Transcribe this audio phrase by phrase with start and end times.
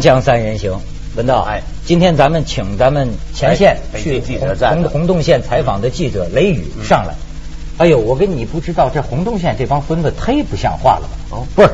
[0.00, 0.80] 锵锵三人行，
[1.14, 4.22] 文道，哎，今天咱们请咱们前线去
[4.58, 7.14] 红红洞县采访的记者雷雨上来。
[7.76, 11.36] 哎呦，我跟你不知道，这红洞县这帮孙子忒不像话了吧？
[11.36, 11.70] 哦，不是，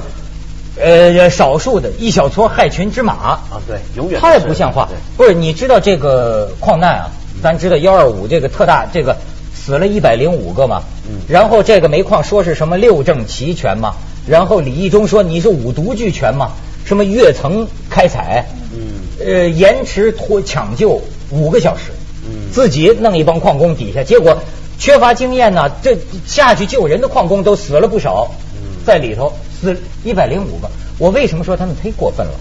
[0.81, 4.89] 呃，少数的一小撮害群之马啊，对，永远太不像话。
[5.17, 7.11] 不是，你知道这个矿难啊？
[7.41, 9.17] 咱知道幺二五这个特大这个
[9.55, 10.83] 死了一百零五个嘛？
[11.09, 13.95] 嗯，然后这个煤矿说是什么六证齐全嘛？
[14.27, 16.51] 然后李义忠说你是五毒俱全嘛？
[16.87, 18.47] 什么跃层开采？
[18.73, 21.91] 嗯，呃，延迟拖抢救五个小时，
[22.25, 24.39] 嗯，自己弄一帮矿工底下，结果
[24.79, 30.71] 缺乏经验呢，这下去救人的矿工都死了不少，嗯在里头死一百零五个。
[30.99, 32.33] 我为什么说他们忒过分了？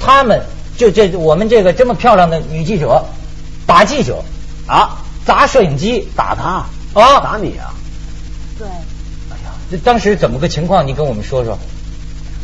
[0.00, 0.40] 他们
[0.78, 3.04] 就这我们这个这么漂亮的女记者
[3.66, 4.24] 打记者
[4.66, 6.64] 啊，砸摄影机打他
[6.98, 7.74] 啊，打你啊？
[8.58, 8.66] 对。
[8.66, 10.86] 哎呀，这当时怎么个情况？
[10.86, 11.58] 你跟我们说说。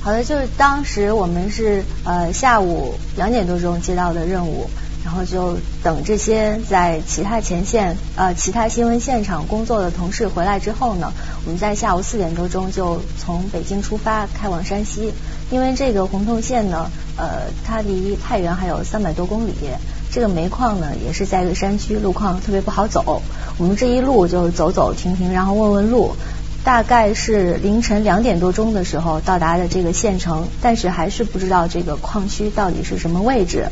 [0.05, 4.69] 好的，就是当时我们是呃下午两点多钟接到的任务，
[5.03, 11.11] 然后就等这些在其他前线呃其他新闻现场工作的同事回来之后呢，
[11.47, 15.11] 我们在下午四点多钟就从北京出发开往山西，
[15.51, 19.55] 因为这个红洞县呢呃它离太原还有三百多公里，
[20.13, 23.23] 这个煤矿呢也是在一个山区，路况特别不好走，
[23.57, 26.15] 我们这一路就走走停停，然后问问路。
[26.65, 33.67] 大概是凌晨两点多钟的时候到达的这个县城，但是还是不知道这个矿区到底是什么位置。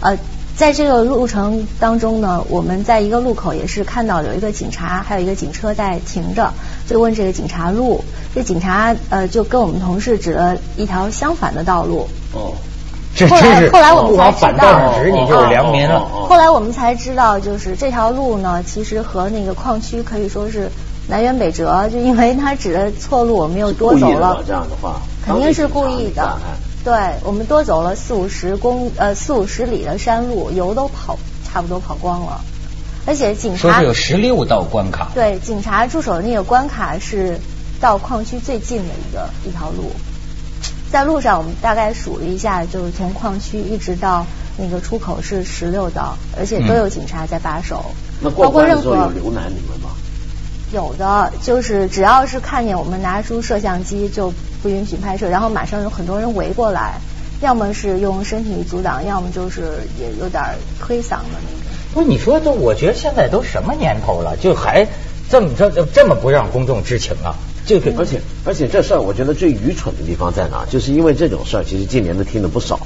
[0.00, 0.18] 呃，
[0.54, 6.52] 在这个路程当中呢，我们在一个路口也是看到有一个警察，还有一个警车在停着，
[6.86, 8.04] 就问这个警察路，
[8.34, 12.06] 这警察呃就跟我们同事指了一条相反的道路。
[12.34, 12.52] 哦，
[13.16, 15.98] 这后来后来我们才知道，指你就是良民了。
[16.28, 20.70] 后来我们才知道，就是这条路呢，其实和那个矿区可以说是。
[21.06, 24.42] 南辕北辙，就因为他指的错路，我们又多走了。
[24.46, 26.38] 这样的话，肯定是故意的。
[26.82, 26.94] 对，
[27.24, 32.40] 我们多走了四五十公呃四五十里的山路，油都跑差不多跑光了。
[33.06, 35.08] 而且警察说是有十六道关卡。
[35.14, 37.38] 对，警察驻守的那个关卡是
[37.80, 39.92] 到矿区最近的一个一条路。
[40.90, 44.24] 在路上，我们大概数了一下，就是从矿区一直到
[44.56, 47.84] 那个出口是十六道，而且都有警察在把守。
[48.20, 49.90] 那过关的时候有留难你们吗？
[50.74, 56.98] 有的就是只要是看见我们拿出摄像机就不允许拍摄，然后马上有很多人围过来，
[57.40, 59.62] 要么是用身体阻挡，要么就是
[60.00, 60.42] 也有点
[60.80, 61.94] 推搡的那种。
[61.94, 64.84] 不是你说这，我觉得现在都什么年头了，就还
[65.30, 67.36] 这么这这么不让公众知情啊？
[67.64, 70.66] 这个而且而且这事儿，我觉得最愚蠢的地方在哪？
[70.68, 72.80] 就是因为这种事儿，其实近年都听的不少，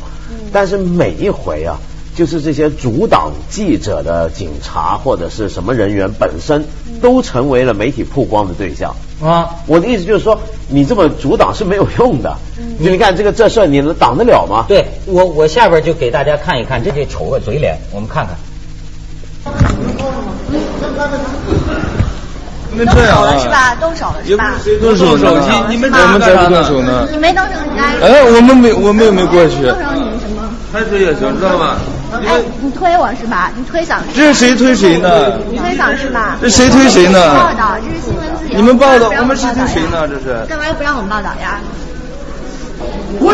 [0.52, 1.80] 但是每一回啊。
[2.18, 6.64] 就是这些阻挡记者的警察或者是什么人员本身，
[7.00, 8.92] 都成为了媒体曝光的对象
[9.22, 9.54] 啊！
[9.66, 12.36] 我的意思就是说，你这么阻挡是没有用的。
[12.76, 14.64] 你你看这个这事儿，你能挡得了吗？
[14.66, 18.34] 对我我下边就给大家看一看这这丑恶嘴脸，我们看看。
[22.72, 23.76] 你们这样了是吧？
[23.76, 24.54] 动手了是吧？
[24.82, 27.06] 动手手机，你们怎么才不动手呢？
[27.12, 27.94] 你没动手，你来。
[28.02, 29.62] 哎，我们没，我们又没过去。
[29.62, 30.42] 动手你什么？
[30.72, 31.78] 拍水也行，知道吧？
[32.10, 33.52] 哎，你推我是吧？
[33.54, 33.98] 你推搡。
[34.14, 35.38] 这是谁推谁呢？
[35.50, 36.38] 你推搡是吧？
[36.40, 37.20] 这谁推谁呢？
[37.34, 38.56] 报道，这是新闻自由。
[38.56, 40.08] 你们报道，我们是推谁呢？
[40.08, 40.46] 这是。
[40.48, 41.60] 干嘛又不让我们报道呀？
[43.18, 43.28] 滚！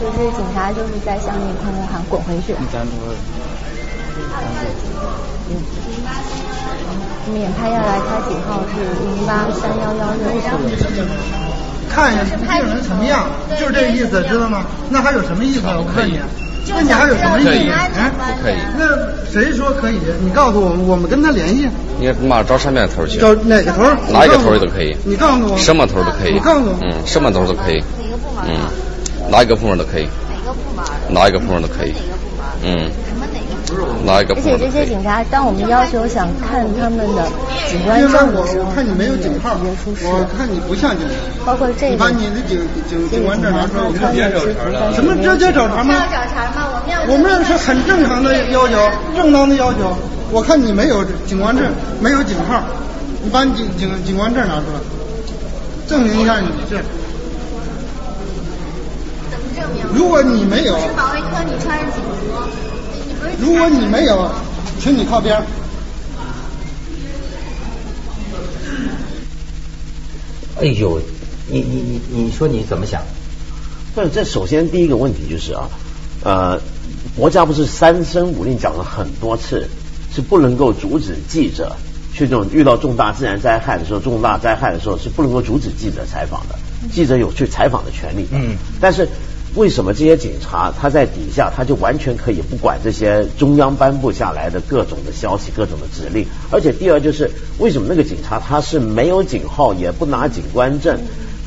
[0.00, 2.54] 就是警察就是在向那矿工喊滚回去。
[2.58, 2.90] 你站住！
[5.50, 5.52] 嗯。
[7.26, 10.24] 你们眼拍下来，他警号是零八三幺幺六。
[11.90, 13.26] 看一下病人什么样，
[13.58, 14.64] 就是这个意思，知道吗？
[14.88, 15.62] 那还有什么意思？
[15.66, 16.18] 我问你，
[16.68, 17.50] 那你还有什么意思？
[17.50, 18.54] 哎，不可以。
[18.78, 18.86] 那
[19.30, 19.98] 谁说可以？
[20.22, 21.68] 你告诉我们，我们跟他联系。
[21.98, 23.18] 你妈找上面头去？
[23.18, 23.82] 找哪个头？
[24.12, 24.96] 哪一个头都可以。
[25.04, 25.58] 你告诉我。
[25.58, 26.32] 什么头都可以。
[26.34, 26.78] 你告诉我。
[26.82, 27.82] 嗯，什么头都可以。
[27.98, 28.44] 哪个部门？
[28.48, 30.08] 嗯，哪一个部门都可以。
[30.30, 30.84] 哪个部门？
[31.10, 31.92] 哪一个部门都可以。
[32.62, 32.70] 哪
[33.70, 37.22] 而且这些警察，当我们要求想看他们的
[37.68, 41.14] 警官证的时候，看你没有警号，我看你不像警察。
[41.46, 42.58] 包括这个，把你的警
[42.88, 45.94] 警警官证拿出来，我看接找茬什么直接找茬吗？
[45.94, 46.66] 要找茬吗？
[46.74, 47.00] 我们要。
[47.06, 48.74] 我们是很正常的要求，
[49.16, 49.96] 正当的要求。
[50.32, 51.70] 我看你没有警官证，
[52.00, 52.62] 没有警号，
[53.22, 54.80] 你把你警警警官证拿出来，
[55.86, 56.82] 证明一下你是。
[59.30, 59.86] 怎么证明？
[59.94, 62.34] 如果你没有，是保卫科，你穿着警服。
[63.40, 64.30] 如果你没有，
[64.80, 65.40] 请你靠边。
[70.60, 71.00] 哎呦，
[71.48, 73.02] 你你你你说你怎么想？
[73.94, 75.68] 不是，这首先第一个问题就是啊，
[76.22, 76.60] 呃，
[77.16, 79.68] 国家不是三声五令讲了很多次，
[80.14, 81.76] 是不能够阻止记者
[82.12, 86.58] 去这种遇到重大自然灾害的时候、重大灾害的时候是不能够阻止记者采访的。
[86.92, 88.26] 记者有去采访的权利。
[88.30, 89.08] 嗯，但是
[89.56, 96.26] 为什么这些警察他在底下他就完全可以不管这些中央颁布下来的各种的消息、各种的指令？
[96.50, 100.98] 而且第二就是为什么那个警察他是没有警号，也不拿警官证？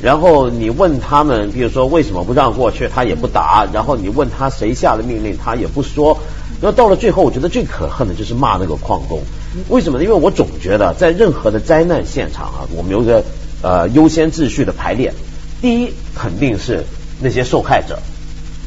[0.01, 3.65] 然后你问他们，比如说为什么不让过去，他也不答。
[3.71, 6.19] 然后你问他谁下的命令，他也不说。
[6.61, 9.21] 然后到了最后，我觉得最可恨的就是骂那个矿工。
[9.69, 10.03] 为什么呢？
[10.03, 13.23] 因为我总觉得在任何的灾难现场啊，我们有个
[13.61, 15.13] 呃优先秩序的排列。
[15.61, 16.83] 第一肯定是
[17.23, 17.97] 那些受害者，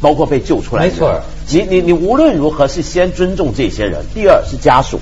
[0.00, 0.90] 包括被救出来的。
[0.90, 1.20] 没错。
[1.50, 4.04] 你你你无论如何是先尊重这些人。
[4.14, 4.98] 第二是家属，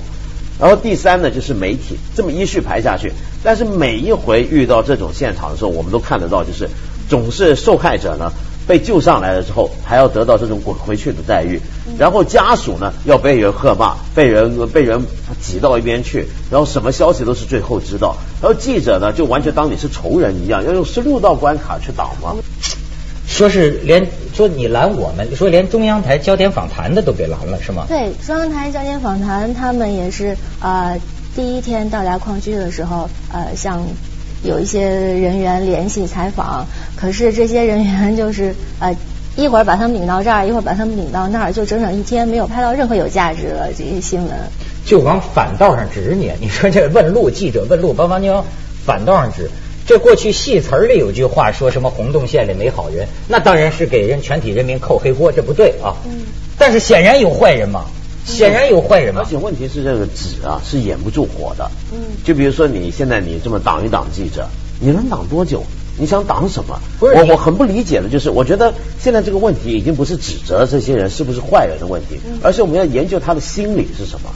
[0.59, 3.11] 然后第三呢就是媒体，这么依序排下去。
[3.43, 6.69] 但是每一回遇到这种现场的时候，我们都看得到，就是
[7.09, 8.31] 总是受害者呢。
[8.67, 11.61] 被救上来了之后，还要得到这种滚回去的待遇，
[11.99, 15.03] 然后家属呢要被人喝骂，被人被人
[15.39, 22.37] 挤到一边去，然后什么消息都是最后知道，然后记者呢就完全当你是仇人一样，要用十六道关卡去挡吗？
[23.35, 27.85] 说是连说你拦我们，说连中央台焦点访谈的都给拦了，是吗？
[27.89, 30.97] 对，中央台焦点访谈他们也是呃
[31.35, 33.85] 第一天到达矿区的时候，呃像。
[34.43, 38.95] 有一些人员联系采访，可是这些人员就是呃
[39.35, 44.31] 一会儿把他们领到这儿，一会儿把他们领到那儿，就整整一天没有拍到任何有价值的这些新闻。
[44.85, 48.45] 就往反道上指你，你说这问路记者问路，帮帮你往
[48.85, 49.49] 反道上指。
[49.85, 55.95] 这过去戏词里有句话说什么洪洞县里没好人，那当然是给人全体人民扣黑锅，这不对啊。
[56.05, 56.21] 嗯。
[56.57, 57.85] 但是显然有坏人嘛。
[58.25, 61.69] 显然有坏人嘛，而且问题是这个纸啊是掩不住火的。
[61.93, 64.47] 嗯，就比如说你现在你这么挡一挡记者，
[64.79, 65.63] 你能挡多久？
[65.99, 66.79] 你想挡什么？
[66.99, 74.31] 我我很不理解的就是，我觉得现在这个问题已经不是指责这些人是不是坏人的问题，而是我们要研究他的心理是什么。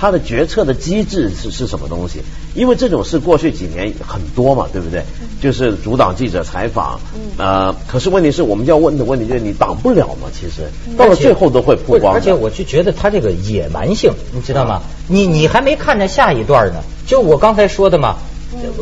[0.00, 2.20] 他的决策的机制是是什么东西？
[2.54, 5.02] 因为这种事过去几年很多嘛，对不对？
[5.40, 7.00] 就是阻挡记者采访，
[7.36, 10.28] 呃，可是问题是我们要问的问题就是你挡不了嘛？
[10.32, 12.14] 其实到了最后都会曝光。
[12.14, 14.82] 而且我就觉得他这个野蛮性，你知道吗？
[15.08, 18.16] 你你还没看着下一段呢，就我刚才说的嘛。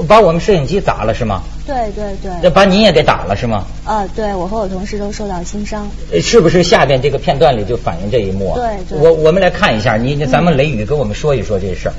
[0.09, 1.43] 把我们摄影机砸了是吗？
[1.67, 2.31] 对对对。
[2.43, 3.65] 那把你也给打了是吗？
[3.85, 5.89] 啊，对，我和我同事都受到轻伤。
[6.23, 8.55] 是不是下边这个片段里就反映这一幕？
[8.55, 8.99] 对对。
[8.99, 11.95] 我我们来看一下，你咱们雷雨跟我们说一说这事儿。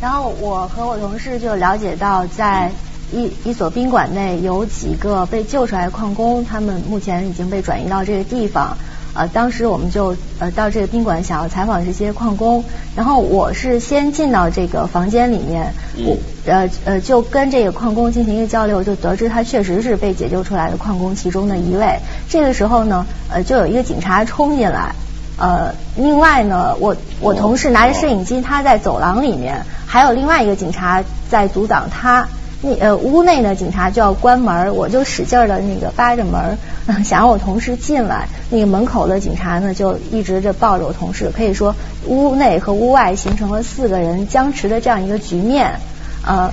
[0.00, 2.70] 然后我和我同事就了解到，在
[3.12, 8.76] 一一所宾馆内有几个被救出来的矿工，他们目前已经被转移到这个地方。
[9.18, 15.74] 呃，当时我们就呃到这个宾馆想要采访这些矿工，然后我是先进到这个房间里面，
[16.06, 16.16] 我
[16.46, 21.98] 呃呃就跟这个矿工进行一个交流，就得知他确实是被解救出来的矿工其中的一位。
[22.28, 24.94] 这个时候呢，呃就有一个警察冲进来，
[25.36, 32.28] 呃另外呢，我我同事拿着摄影机，他在走廊里面，还有另外一个警察在阻挡他。
[32.60, 36.58] 那呃屋内呢，警察就要关门，我就使劲的那个扒着门，
[37.04, 38.28] 想让我同事进来。
[38.50, 41.74] 那个门口的警察呢，就一直这抱着我同事，可以说
[42.06, 45.78] 屋内和屋外形成了四个人僵持的这样一个局面。
[46.26, 46.52] 呃，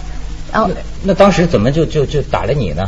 [0.54, 0.70] 然后
[1.04, 2.84] 那当时怎么就就就打了你呢？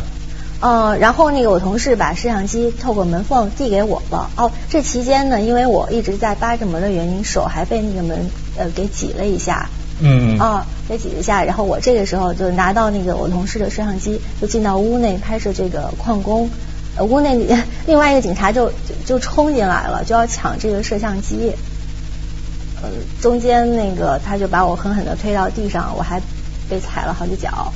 [0.60, 4.30] 呃，然后那个我同事把摄像机透过门缝递给我了。
[4.36, 9.70] 哦，这期间呢，因为我一直在扒着门的原因，手还被那个门呃给挤了一下。
[10.00, 16.50] 嗯啊，被挤一下，然后我这个时候就拿到那个我同事的摄像机，就进到屋内拍摄这个矿工。
[16.96, 17.38] 呃，屋内
[17.86, 18.72] 另外一个警察就
[19.06, 21.54] 就冲进来了，就要抢这个摄像机。
[22.82, 22.90] 呃，
[23.22, 26.22] 中间那个他就把我狠狠的推到地上，我还
[26.70, 27.72] 被踩了好几脚。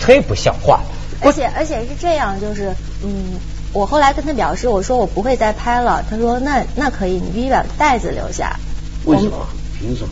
[0.00, 0.80] 忒不像话！
[1.20, 3.34] 而且而且是这样，就是嗯，
[3.72, 6.04] 我后来跟他表示，我说我不会再拍了。
[6.10, 8.56] 他说那那可以，你必须把袋子留下。
[9.04, 9.46] 为什么？
[9.78, 10.10] 凭什么？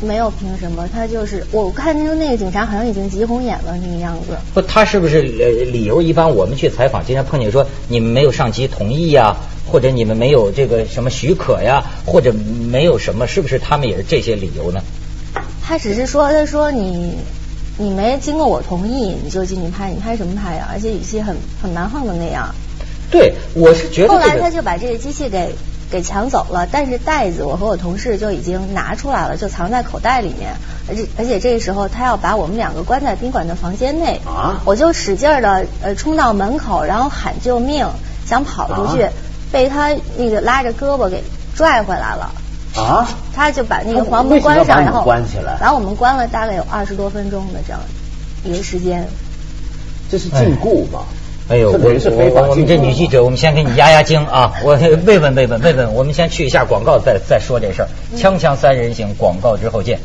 [0.00, 4.36] 没有凭什么，他就是我看那个那个警察好像已经急红眼了那个样子。
[4.52, 6.02] 不，他是不是呃理由？
[6.02, 9.36] 一般我们去采访，经常碰见说你们没有上级同意呀，
[9.70, 14.80] 或者你们没有这个什么许可呀，或者没有什么，是不是他们也是这些理由呢？
[15.62, 17.14] 他只是说，他说你
[17.78, 20.68] 你没经过我同意你就进去拍，你拍什么拍呀？
[20.72, 22.52] 而且语气很很蛮横的那样。
[23.08, 24.08] 对，我是觉得。
[24.08, 25.54] 后来他就把这个机器给。
[25.92, 30.54] 给抢走了，但是袋子我和我同事就已经拿出来了，就藏在口袋里面。
[30.88, 34.20] 而且而且这个时候他要把我们两个关在宾馆的房间内，
[34.64, 37.86] 我就使劲的呃冲到门口，然后喊救命，
[38.26, 39.06] 想跑出去，
[39.52, 41.22] 被他那个拉着胳膊给
[41.54, 42.32] 拽回来了。
[42.74, 43.06] 啊！
[43.34, 47.78] 他就把那个房门关上，然后关起来，然后我们关了大概有二十多分钟的这样
[48.44, 49.06] 一个时间。
[50.10, 51.04] 这是禁锢吧？
[51.04, 51.21] 哎
[51.56, 54.52] 呦，我我我们这女记者，我们先给你压压惊啊！
[54.64, 57.88] 我 慰问慰问慰问，我们先去一下广告，再再说这事儿。
[58.16, 59.98] 锵锵三人行，广告之后见。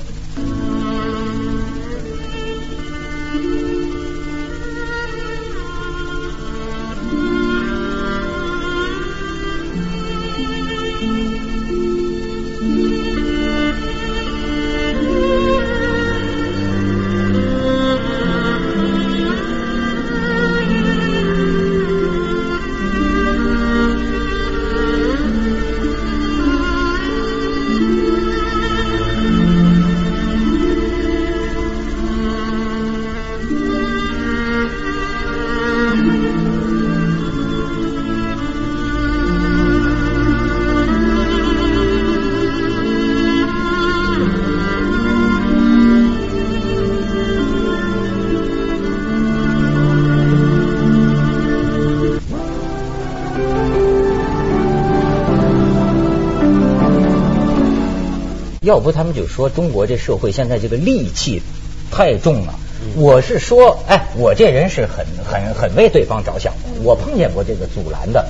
[58.67, 61.41] 要不他们就说中国这社会现在这个戾气
[61.89, 62.53] 太重了。
[62.97, 66.81] 我是说，哎，我这人是很很很为对方着想的。
[66.83, 68.27] 我碰见过这个阻拦的。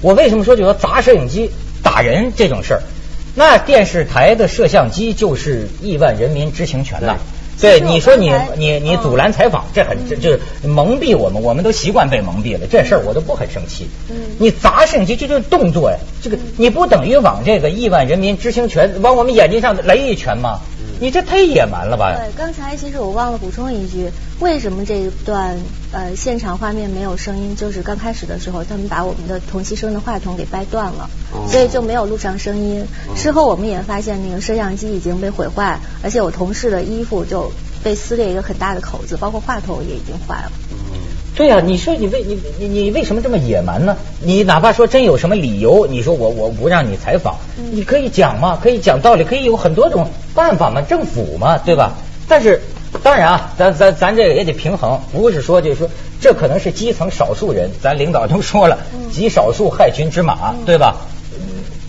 [0.00, 1.50] 我为什么说就说砸摄影机
[1.82, 2.82] 打人这种事儿？
[3.36, 7.18] 那电视台的摄像机就是亿万人民知情权呐。
[7.60, 12.66] 对，你说你你你阻拦采访，这很这就是蒙蔽我们，我们都习惯被蒙蔽了。
[12.70, 13.88] 这事儿我都不很生气。
[14.38, 15.96] 你砸摄影机，这就是动作呀。
[16.22, 20.60] 这个你不等于往这个亿万人民知情权往我们眼睛上雷一拳吗？
[21.00, 22.14] 你这太野蛮了吧？
[22.16, 24.10] 对，刚才其实我忘了补充一句，
[24.40, 25.56] 为什么这一段
[25.92, 27.54] 呃现场画面没有声音？
[27.56, 31.10] 就是刚开始的时候，他们把我们的同期声的话筒给掰断了，
[31.48, 32.86] 所以就没有录上声音。
[33.16, 40.52] 事后我们也发现那个摄像机已经被毁坏，而且我同事的衣服就被撕裂一个很大的口子，包括话筒也已经坏了。
[41.34, 43.96] 对呀、你说你为你你你为什么这么野蛮呢？
[44.20, 47.36] 你哪怕说真有什么理由，你说我我不让你采访，
[47.72, 51.94] 你可以讲嘛，可以讲道理，可以有很多种办法嘛，政府嘛，对吧？
[52.28, 52.60] 但是
[53.02, 58.78] 当然啊，咱咱咱这个也得平衡，不是说就是说这可能是基层少数人，咱领导都说了，
[59.12, 60.96] 极少数害群之马，对吧？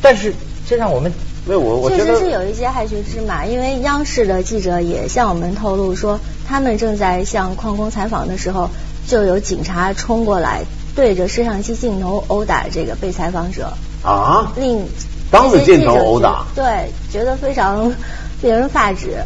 [0.01, 0.33] 但是
[0.67, 1.11] 这让我们
[1.45, 8.69] 没有我我确觉得实是有一些害群之马，因为央视的记者也向我们透露说，他们正在向矿工采访的时候，
[9.07, 10.63] 就有警察冲过来，
[10.95, 14.85] 对着摄像机镜头殴打这个被采访者，啊，令
[15.31, 16.45] 当着镜头殴打？
[16.55, 17.93] 对，觉得非常
[18.41, 19.23] 令人发指。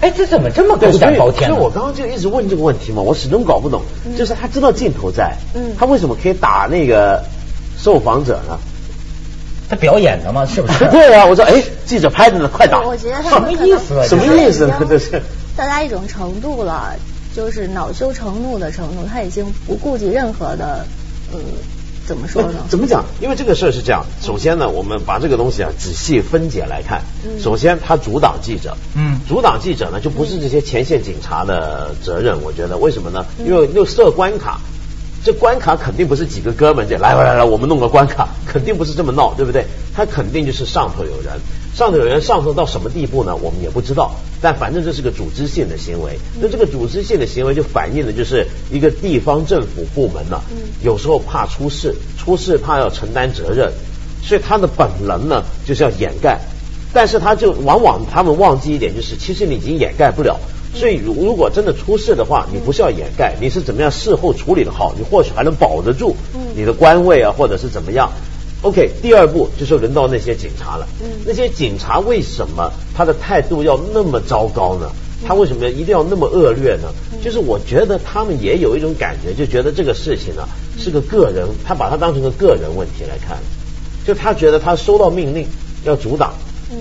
[0.00, 1.54] 哎，这怎么这么狗胆包天呢？
[1.54, 3.82] 所以我刚刚就一直问这个问题嘛，我始终搞不懂，
[4.18, 5.74] 就是他知道镜头在，嗯。
[5.78, 7.22] 他为什么可以打那个
[7.78, 8.58] 受访者呢？
[9.70, 10.86] 他表演的嘛，是不是？
[10.90, 12.80] 对啊，我说哎，记者拍着呢，快打！
[12.82, 14.74] 我觉得他什么意思啊什么意思呢？
[14.88, 15.22] 这是。
[15.56, 16.94] 到达一种程度了，
[17.34, 20.86] 就是恼羞成怒的程度，他已经不顾及任何的，
[21.32, 21.38] 呃，
[22.06, 22.64] 怎么说呢？
[22.68, 23.04] 怎么讲？
[23.20, 27.02] 因为这个事儿是这样，首先呢，我们把这个东西啊仔细分解来看。
[27.24, 32.42] 嗯首先，他阻挡记者，嗯阻挡记者呢，就不是这些前线警察的责任。
[32.42, 33.24] 我觉得为什么呢？
[33.38, 34.60] 嗯因为又设关卡，
[35.24, 39.64] 这关卡肯定不是几个哥们就来来来来，我们弄个关卡，肯定不是这么闹，对不对？
[39.94, 41.38] 他肯定就是上头有人，
[41.76, 43.36] 上头有人上头到什么地步呢？
[43.36, 44.16] 我们也不知道。
[44.40, 50.40] 但反正这是个组织性的行为，那这个组织性的行为就反映的就是一个地方政府部门呢、
[50.82, 53.70] 有时候怕出事，出事怕要承担责任，
[54.24, 56.40] 所以他的本能呢就是要掩盖。
[56.92, 60.40] 但是他就往往他们忘记一点，就是其实你已经掩盖不了。
[60.74, 66.16] 所以如如果真的出事的话，你不是要掩盖，你是怎么样事后处理的好，你或许还能保得住
[66.56, 68.10] 你的官位啊，或者是怎么样。
[68.62, 70.86] OK，第二步就是轮到那些警察了。
[71.26, 74.88] 那些警察为什么他的态度要那么糟糕呢？
[75.26, 76.88] 他为什么一定要那么恶劣呢？
[77.22, 80.48] 就是我觉得他们也有一种感觉，就觉得这个事情呢
[80.78, 83.36] 是个个人，他把它当成个个人问题来看，
[84.06, 85.46] 就他觉得他收到命令
[85.84, 86.32] 要阻挡，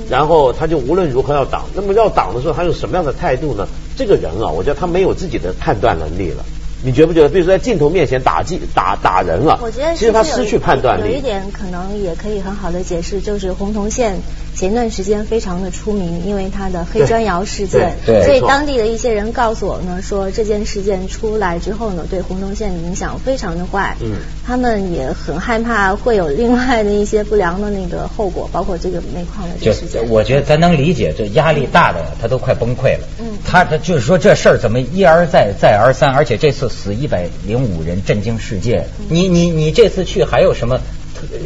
[0.09, 1.65] 然后他就无论如何要挡。
[1.75, 3.67] 那么要挡的时候，他用什么样的态度呢？
[4.01, 6.43] 这个人啊，我觉得他没有自己的判断能力了。
[6.83, 7.29] 你觉不觉得？
[7.29, 11.11] 比如说在镜头面前打击打打人啊，我觉得其实他失去判断力。
[11.11, 14.19] 有一点可能也可以很好的解释，就是红铜县
[14.55, 30.09] 前段时间非常的出名，因为他的黑砖窑事件，对对所以当地的一些人告诉我呢，说这件事件出来之后呢，对红铜县的影响非常的坏，嗯他们也很害怕会有另外的一些不良的那个后果，包括这个煤矿的这就个事件。
[30.09, 33.07] 我觉得咱能理解，这压力大的，他都快崩溃了。
[33.19, 38.85] 嗯他他就是说这事儿怎么一而再再而三，而且这次死一百零五人，震惊世界。
[39.09, 40.79] 你你你这次去还有什么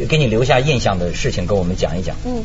[0.08, 2.16] 给你留下印象的事情，跟我们讲一讲？
[2.24, 2.42] 嗯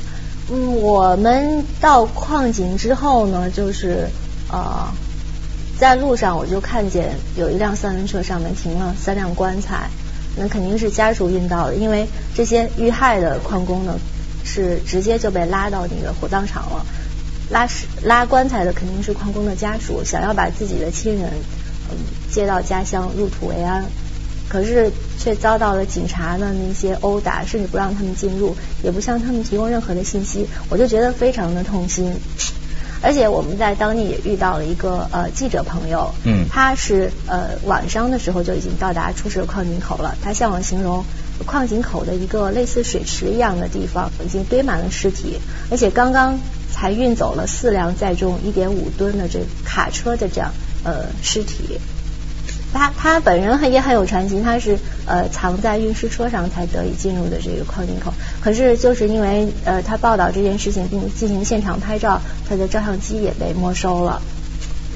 [0.50, 4.08] 嗯，我们到矿井之后呢，就是
[4.52, 4.92] 呃，
[5.80, 9.90] 在路上我就看见有一辆三轮车上面停了三辆棺材，
[10.36, 13.98] 那肯定是家属运到的，因为这些遇害的矿工呢
[14.44, 16.86] 是直接就被拉到那个火葬场了。
[17.50, 21.32] 拉尸拉棺材的肯定是矿工的家属，想要把自己的亲人
[22.32, 23.86] 接到家乡入土为安，
[24.50, 32.14] 可是却遭到了警察的那些殴打，甚至不让他们进入，也不向他们提供任何的信息，我就觉得非常的痛心。
[33.04, 41.04] 而且我们在当地也遇到了一个呃记者朋友，嗯他是呃晚上的时候就已经到达出事矿井口了，他向我形容。
[41.48, 45.40] 矿井口的一个类似水池一样的地方，已经堆满了尸体，
[45.72, 46.40] 而且刚刚
[46.72, 51.80] 才运走了四辆载重一点五吨的这卡车的这样呃尸体。
[52.74, 58.14] 他他本人很也很有传奇，他是呃藏在运尸车上才得以进入的这个矿井口。
[58.40, 64.22] 可是就是因为呃他报道这件事情并进行现场拍照，他的照相机也被没收了。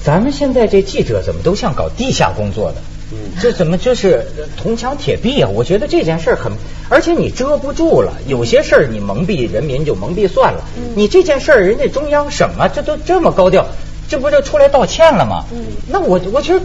[0.04, 2.78] 咱们现在这记者怎么都像搞地下工作的？
[3.12, 4.26] 嗯这怎么就是
[4.58, 5.48] 铜墙铁壁啊？
[5.48, 6.54] 我觉得这件事儿很，
[6.90, 8.14] 而且你遮不住了。
[8.26, 10.64] 有些事儿你蒙蔽人民就蒙蔽算了，
[10.96, 13.68] 你这件事儿人家中央省啊，这都这么高调，
[14.08, 15.46] 这不就出来道歉了吗？
[15.52, 16.62] 嗯那我我觉得，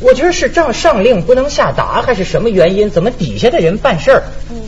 [0.00, 2.90] 我觉得是这样上令不能下达，还是什么原因？
[2.90, 4.22] 怎么底下的人办事儿？
[4.50, 4.62] 嗯，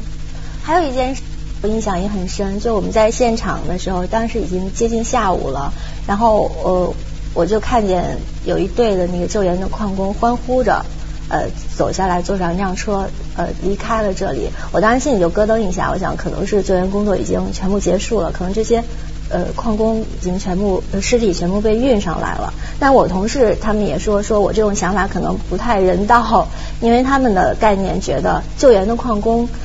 [0.63, 1.23] 还有一件事。
[1.61, 5.73] 我印象也很深，就我们在现场的时候，当时已经接近下午了，
[6.07, 6.95] 然后呃，
[7.35, 10.85] 我就看见有一队的那个救援的矿工欢呼着，
[11.29, 14.51] 呃，走下来坐上辆车，呃，离开了这里。
[14.71, 18.85] 我当时心里就咯噔一下，我想可能是救援工作已经全部结束了，可能这些
[19.31, 22.53] 呃矿工已经全部尸体全部被运上来了。
[22.79, 26.49] 但我同事他们也说，说我这种想法可能不太人道，
[26.81, 29.49] 因为他们的概念觉得救援的矿工。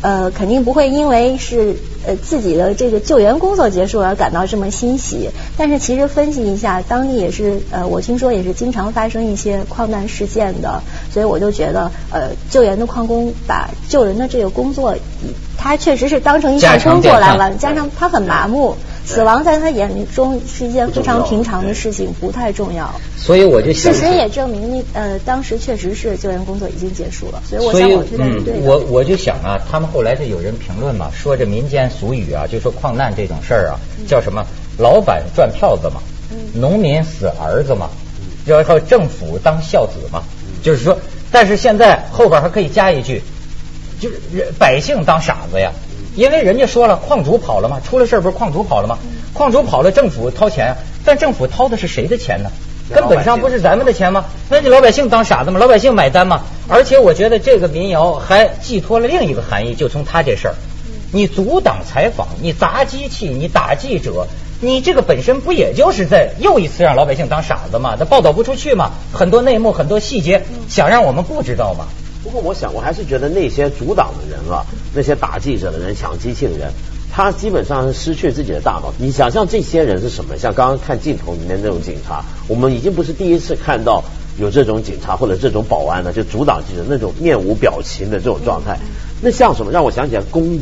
[0.00, 1.74] 呃，肯定不会因为是
[2.06, 5.28] 呃自己的这个救援工作结束而感到这么欣喜。
[5.56, 10.80] 但是其实分析一下，当地也是呃，我听说也是经常发生一些矿难事件的，
[11.12, 14.94] 所以我就觉得呃，救援的矿工把救人的这个工作，
[15.56, 18.76] 他确实是当成一项工作来了，加上他很麻木。
[19.08, 22.94] 死亡在他眼中是一件非常平常的事情，不太重要。
[23.16, 27.42] 所以我就事实也证明，那呃，当时确实是救援工作已经结束了。
[27.48, 28.60] 所以我想，我觉得是对的。
[28.60, 34.44] 我我就想啊，他们后来就有人评论嘛，说这民间俗语啊，就说矿难这种事儿啊，叫什么
[34.76, 36.02] 老板赚票子嘛，
[36.52, 37.88] 农民死儿子嘛，
[38.44, 40.22] 然后政府当孝子嘛，
[40.62, 40.98] 就是说，
[41.32, 43.22] 但是现在后边还可以加一句，
[43.98, 45.72] 就是百姓当傻子呀。
[46.18, 47.78] 因为人家说了，矿主跑了嘛？
[47.78, 48.98] 出了事不是矿主跑了吗？
[49.34, 52.50] 矿主跑了，政府掏钱，但政府掏的是谁的钱呢？
[52.92, 54.24] 根本上不是咱们的钱吗？
[54.50, 55.60] 那你老百姓当傻子吗？
[55.60, 56.42] 老百姓买单吗？
[56.66, 60.54] 而且我觉得这个民谣还寄托了另一个含义，就从他这事儿，
[61.12, 64.26] 你阻挡采访，你砸机器，你打记者，
[64.60, 67.94] 你这个本身不也就是在又一次让老百姓当傻子吗？
[67.96, 68.90] 他报道不出去吗？
[69.12, 71.86] 很多内幕，很多细节，想让我们不知道吗？
[72.22, 76.72] 不过我想，我还是觉得那些阻挡的人啊，那些打记者的人、抢机器的人，
[77.12, 78.92] 他基本上是失去自己的大脑。
[78.98, 80.36] 你想象这些人是什么？
[80.36, 84.02] 像刚刚看镜头里面那种警察，我们已经不是第一次看到
[84.36, 88.78] 有这种警察或者这种保安了，就阻挡记者那种面无表情的这种状态。
[89.22, 89.70] 那像什么？
[89.70, 90.60] 让我想起来工蚁，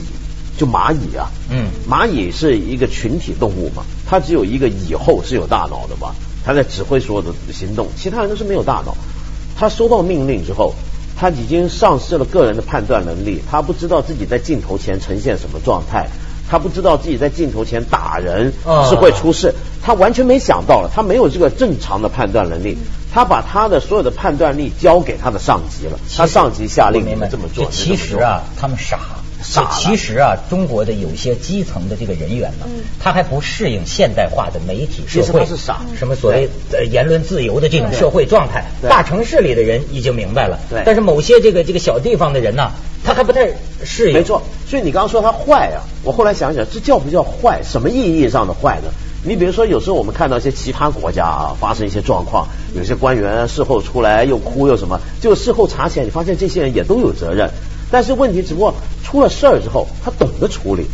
[0.59, 1.31] 就蚂蚁啊。
[1.51, 1.69] 嗯。
[1.89, 6.15] 蚂蚁是一个群体动物嘛，它只有一个蚁后是有大脑的嘛，
[6.45, 8.95] 它在指挥所有的行动，其他人都是没有大脑。
[9.59, 10.75] 他收到命令之后。
[11.19, 16.09] 他已经丧失了个人的判断能力，他不知道自己在镜头前呈现什么状态，
[16.49, 18.53] 他不知道自己在镜头前打人
[18.89, 22.77] 是会出事，他完全没想到了，他没有这个正常的判断能力，
[23.13, 27.71] 他把他的所有的判断力交给他的上级了，他上级下令你们这么做。
[27.71, 28.99] 其实啊，他们傻。
[29.71, 32.67] 其实啊，中国的有些基层的这个人员呢，
[33.01, 35.81] 他还不适应现代化的媒体社会，是傻。
[35.97, 36.49] 什么所谓
[36.91, 40.59] 言论自由的这种社会状态，大城市里的人已经明白了。
[40.85, 42.71] 但是某些这个这个小地方的人呢，
[43.05, 43.49] 他还不太
[43.85, 44.15] 适应。
[44.15, 47.63] 没错，所以你刚刚说他坏啊，我后来想想，这叫不叫坏？
[47.63, 48.89] 什么意义上的坏呢？
[49.23, 57.51] 你比如说，有时候我们看到一些其他国家啊，发生一些状况，有些官员事后出来又哭又什么，就事后查起来，你发现这些人也都有责任。
[57.91, 60.87] 但是问题只不过出了事儿之后，他懂得处理。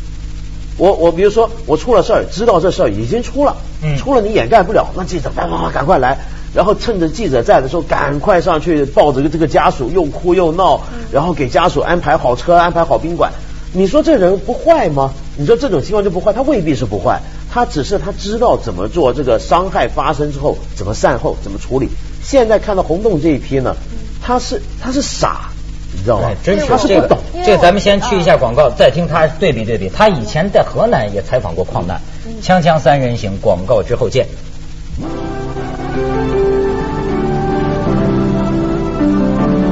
[0.78, 3.56] 我我比如说我出了事儿，知道这事儿已经出了，
[3.98, 6.18] 出了你掩盖不了，那记者叭叭叭赶快来，
[6.54, 10.80] 然后趁着记者在的时候赶快上去抱着这个家属又哭又闹，
[11.12, 13.32] 然后给家属安排好车安排好宾馆。
[13.74, 15.12] 你说这人不坏吗？
[15.36, 16.32] 你说这种情况就不坏？
[16.32, 21.88] 他未必是不坏，他只是他知道怎么做这个伤害发生之后怎么善后怎么处理。
[22.22, 23.76] 现在看到红洞这一批呢，
[24.22, 25.51] 他是他是傻。
[25.94, 26.30] 你知道吗？
[26.42, 29.90] 真是这个，这咱们先去一下广告，再听他对比对比。
[29.90, 32.00] 他以前在河南也采访过矿难，
[32.42, 34.26] 锵锵三人行，广告之后见。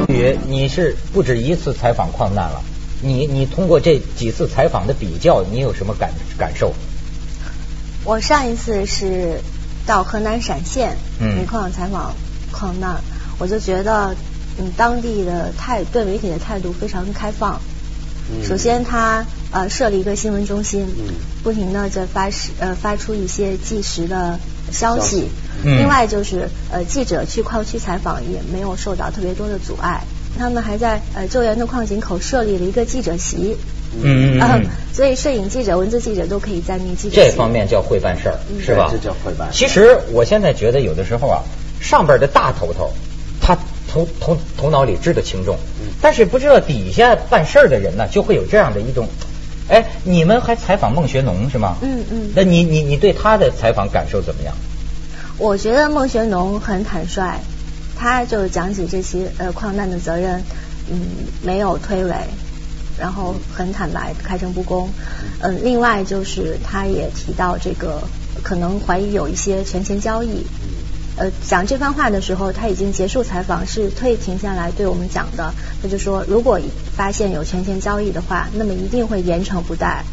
[0.09, 2.61] 宇，你是不止一次采访矿难了，
[3.01, 6.75] 你你通过这几次采访的比较，你有什么感感受？
[8.05, 9.41] 我上一次是
[9.87, 12.15] 到河南陕县煤矿采访
[12.53, 13.01] 矿难，
[13.39, 14.15] 我就觉得。
[14.59, 17.61] 嗯，当地的态对媒体的态度非常开放。
[18.47, 24.39] 首先，他呃设立一个新闻中心，嗯不停的在发呃发出一些即时的
[24.71, 25.29] 消息。
[25.65, 30.03] 嗯另外就是呃记者去矿区采访也没有受到特别多的阻碍。
[30.39, 33.57] 他们还在呃救援的矿井口设立了一个记者席。
[34.01, 34.65] 嗯嗯。
[34.93, 37.17] 所以摄影记者、文字记者都可以在那记者。
[37.17, 38.89] 这方面叫会办事儿，是吧？
[38.93, 39.49] 这叫会办。
[39.53, 41.43] 其实我现在觉得有的时候啊，
[41.81, 43.10] 上边的大头头他。
[43.93, 45.57] 头头头脑里知道轻重，
[46.01, 49.09] 但是不知道底下办事儿的人呢，就会有这样的一种，
[49.69, 51.77] 哎，你们还采访孟学农是吗？
[51.83, 52.31] 嗯嗯。
[52.37, 54.55] 那你你你对他的采访感受怎么样？
[55.39, 57.41] 我觉得孟学农很坦率，
[57.97, 60.43] 他就讲起这些呃矿难的责任，
[60.89, 61.01] 嗯，
[61.43, 62.15] 没有推诿，
[62.99, 64.89] 然后很坦白，开诚布公。
[65.41, 68.03] 嗯，另外就是他也提到这个
[68.43, 70.47] 可能怀疑有一些权钱交易。
[71.17, 75.53] 呃，讲这番话的时候，他已经结束采访，是退停下来对我们讲的。
[75.83, 76.59] 他就说，如果
[76.97, 80.05] 发现有权钱交易的话，那么一定会严惩不贷。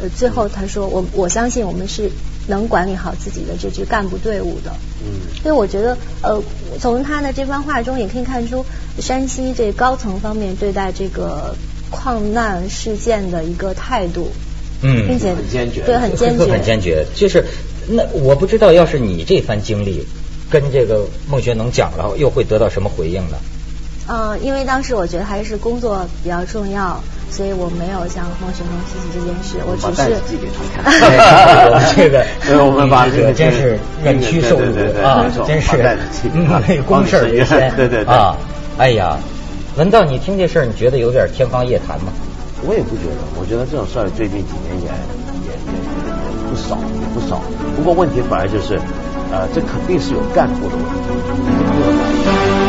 [0.00, 2.10] 呃，最后他说，我我相信我们是
[2.48, 4.72] 能管理好自己的这支干部队伍的。
[5.04, 5.20] 嗯。
[5.42, 6.42] 所以我觉得，呃，
[6.80, 8.66] 从他的这番话中也可以看出，
[8.98, 11.54] 山西这高层方面对待这个
[11.90, 14.30] 矿难事件的一个态度。
[14.82, 15.06] 嗯。
[15.06, 15.82] 并且很坚决。
[15.82, 16.52] 对，很坚 决。
[16.52, 17.06] 很坚决。
[17.14, 17.44] 就是
[17.88, 20.04] 那我不知道，要是你这番经历。
[20.52, 23.38] 跟这个孟学能讲了，又会得到什么回应呢？
[24.08, 29.62] 嗯，因为当时我觉得还是工作比较重要，所以我没有向孟学能提起这件事。
[29.64, 30.82] 我只是寄给他看。
[31.96, 37.72] 这个，所以我们把这个真是忍屈受辱啊，真是公事于先。
[37.76, 38.36] 对对对啊！
[38.76, 39.16] 哎呀，
[39.76, 42.12] 文道，你听这事儿，你觉得有点天方夜谭吗？
[42.66, 44.92] 我也不觉得，我觉得这种事儿最近几年也也
[45.46, 46.12] 也也
[46.50, 47.40] 不少，也不少。
[47.76, 48.80] 不过问题反而就是。
[49.32, 52.61] 呃，这肯定是有干部的问题。